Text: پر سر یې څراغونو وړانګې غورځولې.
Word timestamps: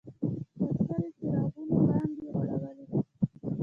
پر 0.57 0.69
سر 0.85 1.03
یې 1.05 1.11
څراغونو 1.17 1.73
وړانګې 1.79 2.27
غورځولې. 2.33 2.85